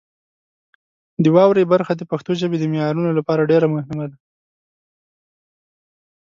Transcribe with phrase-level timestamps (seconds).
[1.23, 4.17] د واورئ برخه د پښتو ژبې د معیارونو لپاره ډېره مهمه ده.